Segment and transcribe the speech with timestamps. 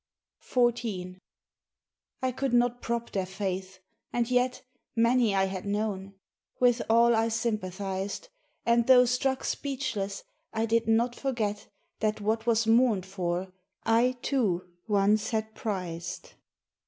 [0.41, 1.19] XIV
[2.23, 3.77] I could not prop their faith:
[4.11, 4.63] and yet
[4.95, 6.15] Many I had known:
[6.59, 8.29] with all I sympathized;
[8.65, 11.67] And though struck speechless, I did not forget
[11.99, 13.53] That what was mourned for,
[13.83, 16.33] I, too, once had prized.